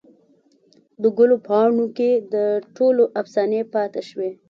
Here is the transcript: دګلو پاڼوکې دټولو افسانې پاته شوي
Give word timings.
دګلو 1.03 1.37
پاڼوکې 1.47 2.11
دټولو 2.33 3.03
افسانې 3.21 3.61
پاته 3.73 4.01
شوي 4.09 4.31